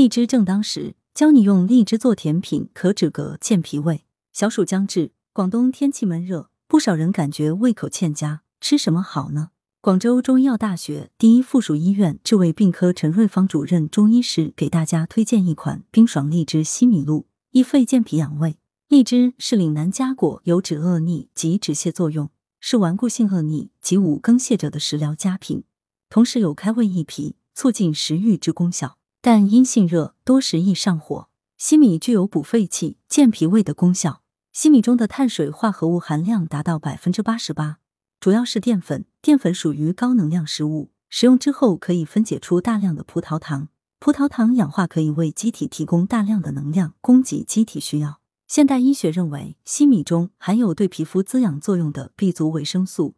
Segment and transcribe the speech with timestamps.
[0.00, 4.06] 荔枝正当时，教你用荔枝做甜品，可止嗝健脾胃。
[4.32, 9.50] 小暑将至，广东天气闷热，不少人感觉胃口欠佳，吃什么好呢？
[9.82, 18.56] 广州中医药大学第一附属医院治胃病科陈瑞芳主任中医师给大家推荐一款冰爽荔枝西米露，益肺健脾养胃。
[18.88, 25.64] 荔枝是岭南佳果，有止恶逆及止泻作用，是顽固性恶逆及五更泻者的食疗佳品，
[26.08, 28.96] 同时有开胃益脾、促进食欲之功效。
[29.22, 31.28] 但因性热，多食易上火。
[31.58, 34.22] 西米具有补肺气、健脾胃的功效。
[34.50, 37.76] 西米中的碳水化合物含量达到百分之八十八，
[38.18, 39.04] 主要是淀粉。
[39.20, 43.68] 淀粉属于高能量食物，食用之后可以分解出大量的葡萄糖。
[43.98, 48.20] 葡萄糖氧化可以为机体提供大量的能量，供给机体需要。
[48.48, 53.14] 现代医学认为，西米中含有对皮肤滋养作用的 B 族维生素。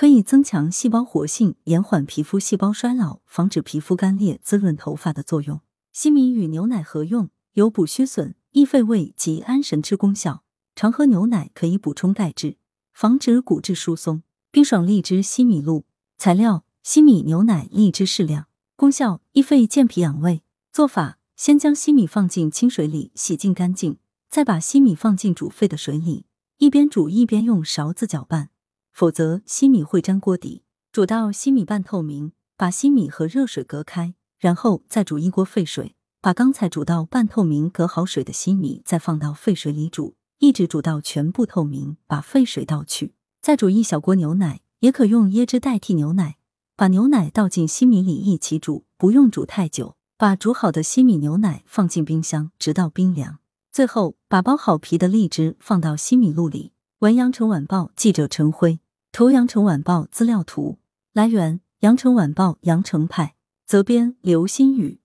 [0.00, 5.60] 可以增强细胞活性，延缓皮肤细胞衰老，防止皮肤干裂，滋润头发的作用。
[5.92, 10.42] 西米与牛奶合用，有补虚损、益肺胃及安神之功效。
[10.74, 12.56] 常喝牛奶可以补充钙质，
[12.94, 14.22] 防止骨质疏松。
[14.50, 15.84] 冰爽荔枝西米露
[16.16, 18.46] 材料：西米、牛奶、荔枝适量。
[18.76, 20.42] 功效：益肺健脾养胃。
[20.72, 23.98] 做法：先将西米放进清水里洗净干净，
[24.30, 26.24] 再把西米放进煮沸的水里，
[26.56, 28.48] 一边煮一边用勺子搅拌。
[28.92, 30.62] 否则，西米会粘锅底。
[30.92, 43.14] 煮到西米半透明，把西米和热水隔开，然后再煮一锅沸水，把刚才煮到半透明、隔好水的西米再放到沸水里煮，一直煮到全部透明，把沸水倒去。
[43.40, 46.36] 再煮一小锅牛奶，也可用椰汁代替牛奶，
[46.76, 49.96] 把牛奶倒进西米里一起煮，不用煮太久。
[50.18, 53.38] 把煮好的西米牛奶放进冰箱，直到冰凉。
[53.72, 56.72] 最后，把剥好皮的荔枝放到西米露里。
[57.00, 58.78] 文阳城晚报记者陈辉。
[59.10, 60.76] 图羊城晚报资料图
[61.14, 64.98] 来源：羊城晚报羊城派，责编：刘新宇。